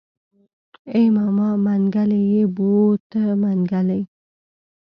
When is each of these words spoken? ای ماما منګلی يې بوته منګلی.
ای 0.93 1.05
ماما 1.15 1.49
منګلی 1.65 2.21
يې 2.33 2.43
بوته 2.55 3.23
منګلی. 3.41 4.01